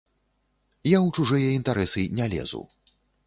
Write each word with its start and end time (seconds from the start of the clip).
Я 0.95 1.01
ў 1.01 1.07
чужыя 1.17 1.49
інтарэсы 1.59 2.07
не 2.21 2.25
лезу. 2.35 2.61